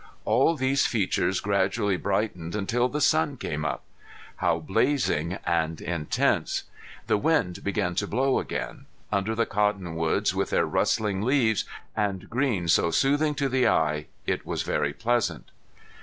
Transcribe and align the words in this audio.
All 0.25 0.55
these 0.55 0.87
features 0.87 1.39
gradually 1.39 1.95
brightened 1.95 2.55
until 2.55 2.89
the 2.89 2.99
sun 3.01 3.37
came 3.37 3.63
up. 3.63 3.83
How 4.37 4.57
blazing 4.57 5.37
and 5.45 5.79
intense! 5.79 6.63
The 7.05 7.19
wind 7.19 7.63
began 7.63 7.93
to 7.93 8.07
blow 8.07 8.39
again. 8.39 8.87
Under 9.11 9.35
the 9.35 9.45
cottonwoods 9.45 10.33
with 10.33 10.49
their 10.49 10.65
rustling 10.65 11.21
leaves, 11.21 11.65
and 11.95 12.31
green 12.31 12.67
so 12.67 12.89
soothing 12.89 13.35
to 13.35 13.47
the 13.47 13.67
eye, 13.67 14.07
it 14.25 14.43
was 14.43 14.63
very 14.63 14.91
pleasant. 14.91 15.51